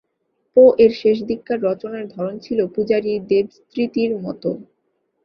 [0.57, 4.49] পো-এর শেষদিককার রচনার ধরন ছিল পূজারির দেবস্তৃতির মতো।